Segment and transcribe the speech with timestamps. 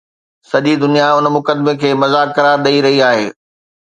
[0.49, 3.27] سڄي دنيا ان مقدمي کي مذاق قرار ڏئي رهي آهي.